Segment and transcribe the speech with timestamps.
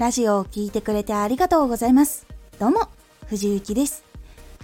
[0.00, 2.26] ラジオを聴いてくれてありがとうございます。
[2.58, 2.88] どうも、
[3.26, 4.02] 藤幸です。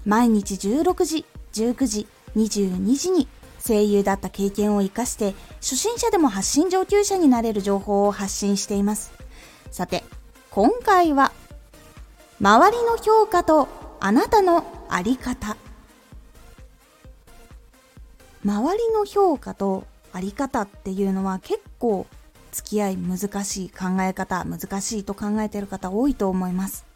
[0.07, 3.29] 毎日16時、19時、22時に
[3.63, 9.13] 声優だった経験を活かして初心者でも発信上級者になれる情報を発信しています。
[9.71, 10.05] さて、
[10.51, 11.33] 今回は
[12.41, 13.69] 周りの評価と
[14.01, 15.59] あなたのあり方
[18.43, 19.85] 周りの評価と
[20.15, 22.07] あり方っていうのは結構
[22.57, 26.87] 付き合い難しい考え方難しいと考えている方多いと思います。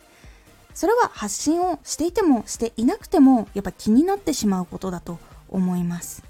[0.73, 5.19] それは発信をしていてもしていなくてもやっぱ気になってしまうことだと
[5.51, 6.23] 思います。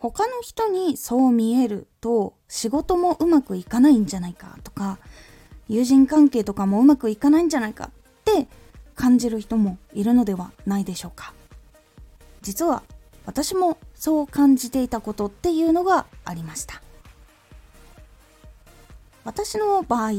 [0.00, 4.98] 他の人にそう見えると仕事もうまくいかないんじゃないかとか
[5.68, 7.90] 友人関係とかもうまくいかないんじゃないかっ
[8.24, 8.48] て
[8.96, 11.32] 感じる人もいるのではないでしょうか。
[12.42, 12.82] 実は
[13.24, 16.83] 私もそう感じていたことっていうのがありました。
[19.24, 20.10] 私の場合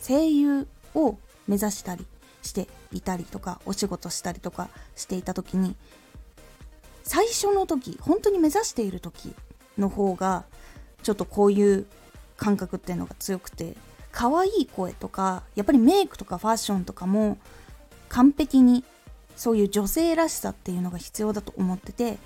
[0.00, 2.06] 声優を目指したり
[2.42, 5.74] していたりとかお仕事したりとかしていた時に
[7.02, 9.34] 最初の時本当に目指している時
[9.78, 10.44] の方が
[11.02, 11.86] ちょっとこういう
[12.36, 13.74] 感覚っていうのが強くて
[14.10, 17.38] 可愛い声とかやっぱりメイクとかファッションとかも
[18.08, 18.84] 完璧に
[19.36, 22.18] そういう女性らしさっていうのが必要だと思ってて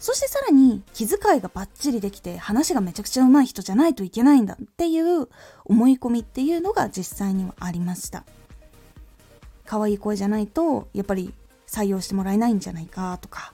[0.00, 5.28] そしてさらに気遣いがバッチリできて話がめちゃくちゃ上手い人じゃないといけないんだっていう
[5.66, 8.24] 思い込みっていうのが実際にはありました。
[9.66, 11.34] 可愛い声じゃないとやっぱり
[11.68, 13.52] 採用してもらえないんじゃないかとか。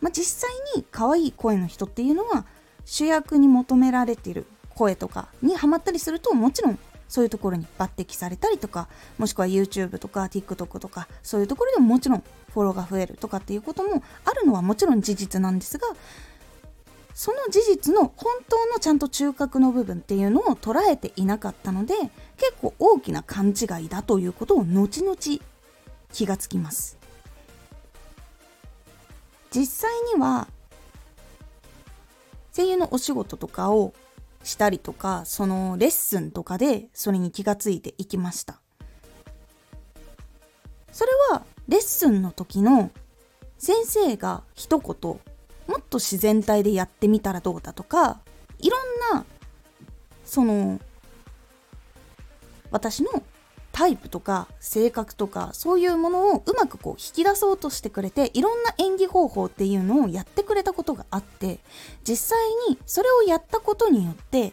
[0.00, 2.46] まあ実際に可愛い声の人っていうのは
[2.86, 6.78] 主役に求められている声とかにハマったりするともちろん
[7.12, 12.24] そういうところに抜擢されたりとかもしくは YouTube とか TikTok とかそういうところでももちろん
[12.54, 15.86] フォローが増えるとかっていうこともあるのはもちろん事実なんですが
[17.12, 21.92] その事実の本当のちゃんと中核の部分っていうのを捉えていなかったので
[22.38, 25.14] 結構大きな勘違いだということを後々
[26.14, 26.96] 気がつきます。
[29.54, 30.48] 実際には
[32.56, 33.92] 声優のお仕事とかを
[34.42, 38.60] したりとかそのレッスンとかでそれに気がついていきました。
[40.90, 42.90] それはレッスンの時の
[43.56, 45.18] 先生が一言も
[45.78, 48.20] っと自然体でやってみたらどうだとか
[48.58, 48.76] いろ
[49.12, 49.24] んな
[50.24, 50.80] その
[52.70, 53.22] 私の
[53.82, 61.58] タイプとか性格とかそういうものをうまくこう引き出そうとしてくれていろんな演技方法っていうのをやってくれたことがあって
[62.08, 62.38] 実際
[62.70, 64.52] にそれをやったことによって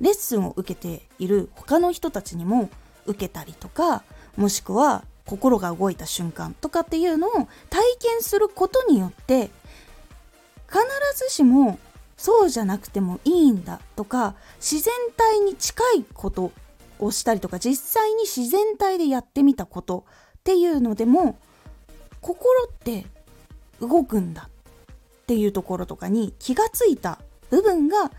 [0.00, 2.68] レッスンを受けている他の人たちにも
[3.06, 4.02] 受けたりとか
[4.36, 7.30] もしくは心が動いた瞬間とかっていうのを
[7.70, 9.48] 体験することによって
[10.66, 10.80] 必
[11.14, 11.78] ずしも
[12.16, 16.50] そうじゃなくてもいいんだとか自然体に近いこと
[16.98, 20.04] をしたりとか実際に自然体でやってみたこと
[20.38, 21.38] っていうのでも
[22.20, 23.06] 心って
[23.80, 27.18] 動くんだっていうところとかに気がついた
[27.50, 28.10] 部分があっ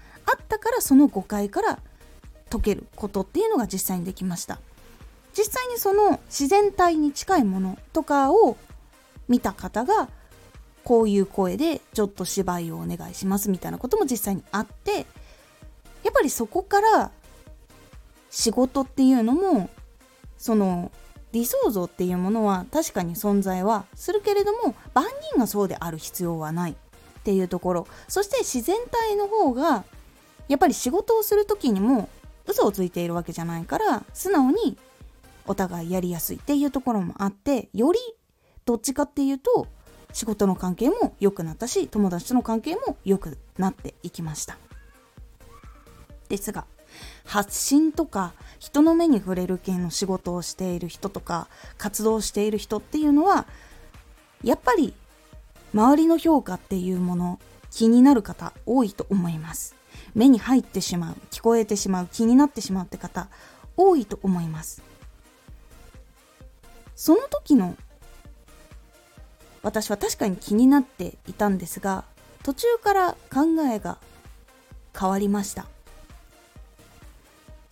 [0.47, 1.79] たからその誤解から
[2.49, 4.59] 解けることっていうのが実際にできました。
[5.37, 8.57] 実際にその自然体に近いものとかを
[9.27, 10.09] 見た方が
[10.83, 15.05] こういう声でちょっと芝居をお願いしますみたいなことも実際にあって
[16.03, 17.11] やっぱりそこから
[18.29, 19.69] 仕事っていうのも
[20.37, 20.91] その
[21.31, 26.75] 理想像っていうものは確かに存在はするけれども万人がそうである必要はないっ
[27.23, 27.87] ていうところ。
[28.07, 29.83] そして自然体の方が
[30.47, 32.09] やっぱり仕事をする時にも
[32.45, 34.77] 嘘をついているわけじゃないから素直に
[35.45, 37.99] お互いやりやすいっていうところもあってより
[38.65, 39.67] どっちかっていうと
[40.13, 44.57] 仕事の関係も良くなったし友達との関係も良くなっていきました。
[46.29, 46.65] ですが
[47.27, 53.45] 発信とか人の目に触れる系の仕事をしている人とか活動している人っていうのは
[54.43, 54.93] やっぱり
[55.73, 57.39] 周りの評価っていうもの
[57.69, 59.75] 気になる方多いと思います。
[60.15, 63.27] 目に入ってしまう聞こえてしまう気になってしまうって方
[63.75, 64.81] 多いと思います。
[66.95, 67.75] その時の
[69.63, 72.05] 私は確かに気になっていたんですが
[72.43, 73.97] 途中から考えが
[74.97, 75.67] 変わりました。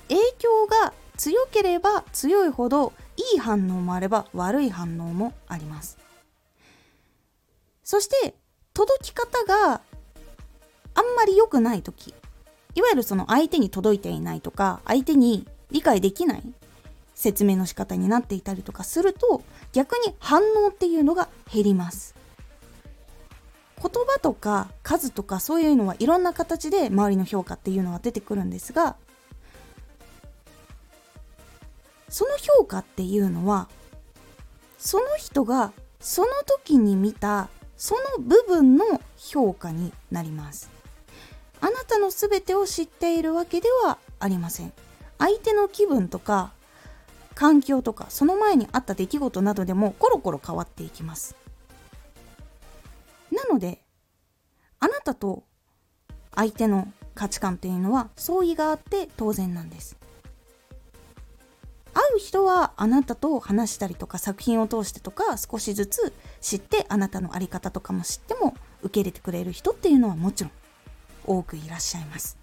[0.10, 5.98] 影響が強ければ強いほどいい反応もあれば悪い反応もあります。
[7.84, 8.36] そして
[8.74, 9.82] 届き方が
[10.96, 12.14] あんまり良くない時
[12.74, 16.44] いわゆるその相手に届いていないとか相手に理解できない
[17.14, 19.42] 説明の仕方になっていたりとかすると
[19.72, 22.16] 逆に反応っていうのが減ります。
[23.78, 28.96] 言葉とか数とかそういうのはいろんな形で周りの評価っていうのは出てくるんですが
[32.16, 33.68] その評価っていうのは
[34.78, 40.70] その人がその時に見たその部分の評価になります。
[41.60, 44.72] あなたの全てを知っているわけではありません。
[45.20, 46.54] 相手の気分とか
[47.34, 51.36] 環境とかその前にあった出来事などでもコロコロ変わっていきます。
[53.30, 53.82] なので
[54.80, 55.44] あなたと
[56.34, 59.98] 相手の価値観っていうのは相違があって当然なんです。
[61.96, 68.54] 会う人はあなたと話したりとか作品を通してとか少しずつ知ってあなたの在り方とかも知っても
[68.84, 70.52] 受け入れてくれる人っていうのはもちろん
[71.26, 72.38] 多くいらっしゃいます。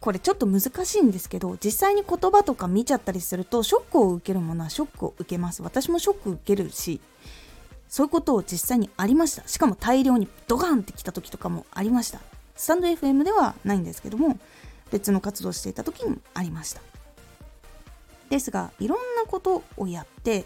[0.00, 5.62] これちょっと難しいんですけど実際に言葉とか見ちゃったりするとショックを受けるものはショックを受けます。
[5.62, 7.00] 私もショック受けるし
[7.88, 9.46] そういうことを実際にありました。
[9.48, 12.20] しかも大量にドガンってきた時とかもありました。
[12.54, 14.38] スタンド FM ではないんですけども
[14.92, 16.95] 別の活動していた時にありました。
[18.30, 20.44] ですがいろんなことをやって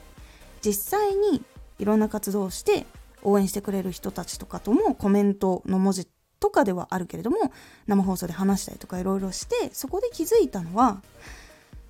[0.64, 1.42] 実際に
[1.78, 2.86] いろんな活動をして
[3.22, 6.06] 応援してくれる人たちとかともコメントの文字
[6.38, 7.52] とかではあるけれども
[7.86, 11.02] 生放送で話したりとかいろいろしてそこで気づいたのは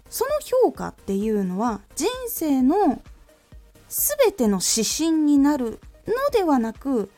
[0.09, 0.31] その
[0.65, 3.03] 評価っていうのは人生の
[3.89, 7.11] 全ての指針になるのではなく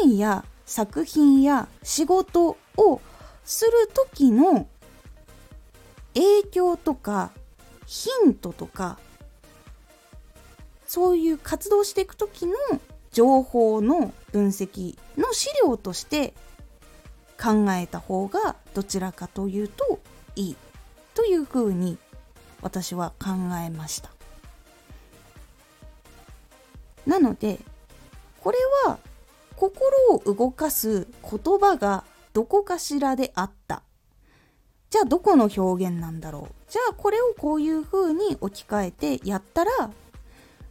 [0.00, 3.00] 表現や作品や仕事を
[3.44, 4.66] する時の
[6.14, 7.30] 影響とか
[7.86, 8.98] ヒントとか
[10.86, 12.54] そういう活動していく時の
[13.12, 16.34] 情報の分析の資料として
[17.40, 20.00] 考えた方がどちらかというと
[20.36, 20.56] いい
[21.14, 21.98] というふうに
[22.62, 23.30] 私は考
[23.64, 24.10] えました。
[27.06, 27.60] なので
[28.40, 28.98] これは
[29.56, 33.82] 心を動かす言葉がどこかしらであった。
[34.90, 36.63] じゃあどこの表現なんだろう。
[36.74, 39.70] じゃあこれをこういう風に置き換えてやったら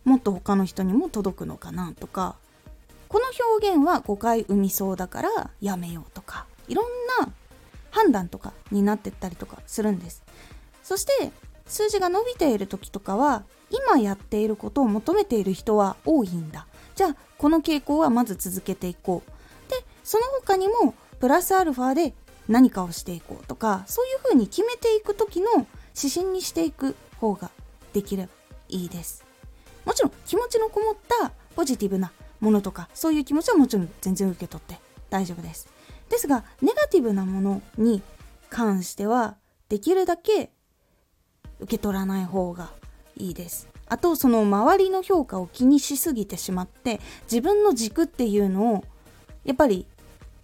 [0.04, 2.36] もっと他の人にも届くのかなとか
[3.08, 3.26] この
[3.58, 6.86] 表現は誤解生みそうだからやめようとかいろん
[7.22, 7.32] な
[7.90, 10.24] 判断とかになってったりとかするんです。
[10.84, 11.32] そして
[11.68, 16.68] 数字が伸びている時とかは今やっていることを求めている人は多いんだ。
[16.96, 19.72] じゃあこの傾向はまず続けていこう。
[19.72, 22.14] でその他にもプラスアルファで
[22.50, 25.66] 何かをしていこうとかそういうふうに決めていく時の
[25.96, 27.52] 指針にしていく方が
[27.94, 28.30] できれば
[28.70, 29.24] いいです。
[29.86, 34.80] もちろん気持ちのこもったポジティブなものとかそういう気持ちはもちろん全然受け取って
[35.10, 35.68] 大丈夫です。
[36.10, 38.02] ですがネガティブなものに
[38.50, 39.36] 関しては
[39.70, 40.52] できるだけ
[41.60, 42.72] 受け取らない方が
[43.18, 43.68] いいです。
[43.88, 48.84] あとその周りの評価を気にしすぎてしまって自分の軸っていうのを
[49.44, 49.86] やっぱり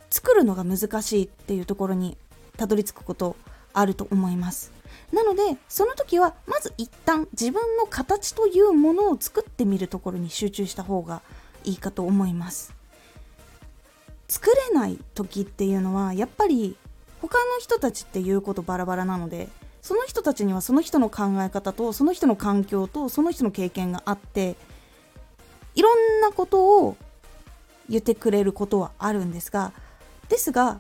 [0.10, 2.18] 作るのが難しいっていうところに
[2.58, 3.36] たどり着くこと
[3.74, 4.79] あると思います。
[5.12, 11.22] なのでその時はまず一旦自分の形というものを作ってみるところに集中した方が
[11.64, 12.74] いいかと思います。
[14.28, 16.78] 作れない時っていうのはやっぱり
[17.22, 19.50] 他の人たちっていうことバラバラなので
[19.82, 24.56] その人たちにはその人の考え方とその人の環境とその人の経験があって
[25.74, 26.96] いろんなことを
[27.90, 29.74] 言ってくれることはあるんですが
[30.28, 30.80] ですが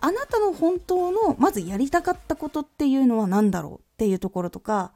[0.00, 4.92] あなたの本当のまずやりたかったことっていうのは何だろうっていうところとか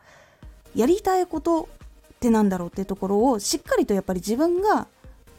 [0.75, 1.69] やりたいこと
[2.15, 4.87] ってなんだろうっていうところをしっかりとやっぱり自分が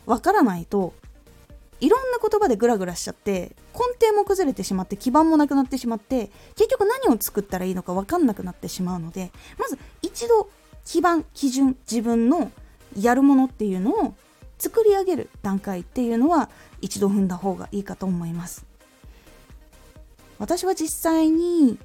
[0.06, 0.94] わからないと
[1.80, 10.50] いろんな言葉でグラグラしちゃって根底も崩れてしまって基盤もなくなってしまって結局何を作ったらいいのか分かんなくなってしまうのでまず一度
[10.86, 12.52] 基盤基準自分の
[12.98, 14.16] やるものっていうのを
[14.58, 16.50] 作り上げる段階っていうのは
[16.82, 18.66] 一度踏んだ方がいいかと思います。
[20.44, 21.80] 私は実際に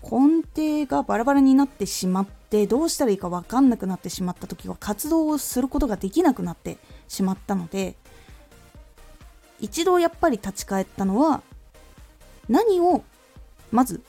[0.00, 6.76] 根底がバラバラになってしまってどうしたらいいか分かんなくなってしまった時は活動をすることができなくなって
[7.08, 7.96] しまったので
[9.58, 11.42] 一度やっぱり立ち返ったのは
[12.48, 13.02] 何を
[13.72, 14.00] まず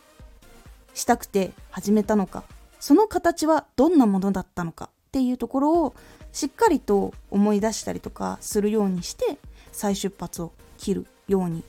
[0.93, 2.43] したくて始めたのか
[2.79, 5.95] その形はどんなものだったのかっていうところを
[6.31, 9.39] しっかりと思い出したりとかするようにして
[9.71, 11.63] 再出発を切るように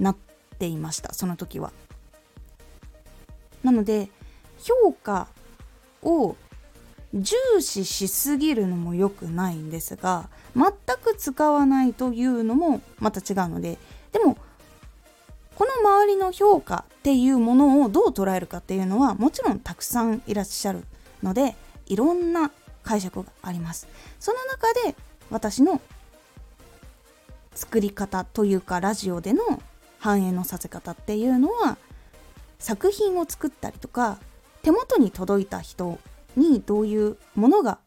[0.00, 0.16] なっ
[0.54, 1.72] ていましたその時は。
[3.62, 4.10] なので
[4.58, 5.26] 評価
[6.02, 6.36] を
[7.14, 13.78] 重視しすぎるのも良くないんですが全く使わないというのもまた違うので
[14.12, 14.36] でも
[15.54, 20.84] この周りの評価っていうものをどう捉えるかっていうのはもちろんたくさんいらっしゃる
[21.22, 21.54] ので
[21.86, 22.50] いろんな
[22.82, 23.86] 解釈があります
[24.18, 24.96] その中で
[25.30, 25.80] 私の
[27.54, 29.62] 作り方というかラジオでの
[30.04, 31.78] 反映のさせ方っていうのは
[32.58, 34.18] 作品を作ったりとか
[34.60, 35.98] 手元に届いた人
[36.36, 37.78] にどういうものが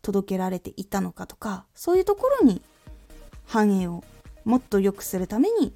[0.00, 2.62] 届けられていたのかとかそういうところに
[3.44, 4.04] 反映を
[4.46, 5.74] もっと良くするために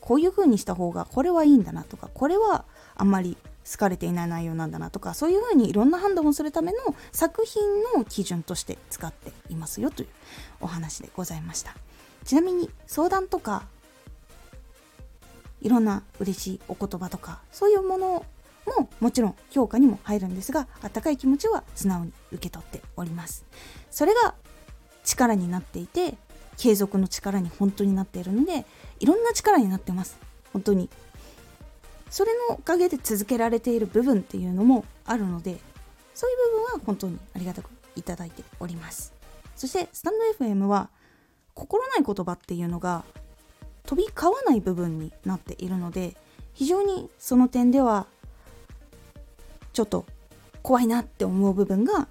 [0.00, 3.36] こういう風にした方がこれはいいんだなとかこれはあんまり
[3.68, 6.78] 好かれていない内容なんだなとかそういう風にいろんな判断をするための
[7.10, 7.60] 作品
[7.96, 10.08] の基準として使っていますよという
[10.60, 11.74] お話でございました。
[12.24, 13.64] ちなみに相談とか
[15.62, 18.26] いろんな嬉しいお言葉とかそういうもの
[18.66, 23.44] ももちろん評価にも入るんですがあったかい気持ちは素直に受け取っております。
[23.90, 24.34] それが
[25.04, 26.14] 力になっていて
[26.56, 28.66] 継続の力に本当になっているので
[29.00, 30.18] いろんな力になってます。
[30.52, 30.90] 本当に
[32.10, 35.58] それのおかげで続けられている部分っていうのもあるので
[36.14, 39.12] そういう部分は本当にありがたくいただいております。
[39.56, 40.90] そしてスタンド FM は
[41.54, 43.04] 心ない言葉っていうのが
[43.84, 46.16] 飛び交わない部分になっているので
[46.54, 48.06] 非常にその点では
[49.72, 50.06] ちょっと
[50.62, 52.08] 怖いなって思う部分が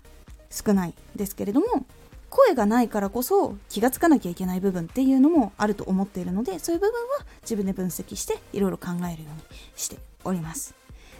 [0.49, 1.85] 少ないですけれども
[2.29, 9.41] 声がないからこそ気がつかなきゃいけない部分っていうのもあると思っているのでそういう部分は自分で分析していろいろ考えるように
[9.75, 10.73] しております。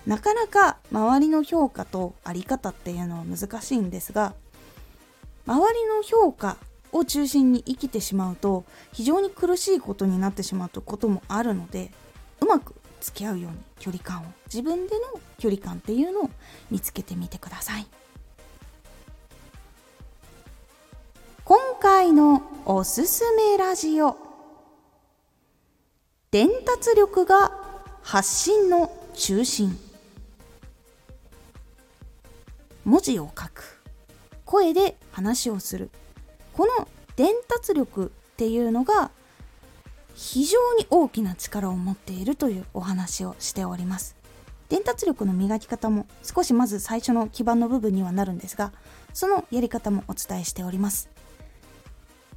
[0.06, 4.34] なかなか周りの評価とあり方っていうのは難しいんですが
[5.46, 6.58] 周りの評価
[6.92, 11.92] を中心に生きてしまうと非常に苦しいことになってしまうこともあるので
[12.40, 16.30] うまく付き合うように距離感を自分での距離感っていうのを
[16.70, 17.88] 見つけてみてください。
[21.44, 24.16] 今回のおすすめラジオ。
[26.30, 27.52] 伝達力が
[28.04, 29.78] 発信の中心。
[32.86, 33.82] 文字を書く。
[34.46, 35.90] 声で話をする。
[36.54, 39.12] この伝達力っていうのが
[40.16, 44.16] 非常に大きな力を持っているというお話をしております
[44.70, 48.72] 伝達力の磨き方も少しまず最初の基盤の部分にはなるんですが
[49.14, 51.10] そのやり方もお伝えしております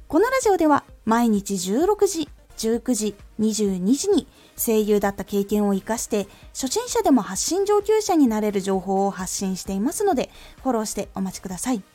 [0.07, 10.29] このラジオでは毎日16時、19時、22時に声優だった経験を活かして初心者でも発信上級者になれる情報を発信していますので
[10.61, 11.94] フォローしてお待ちください。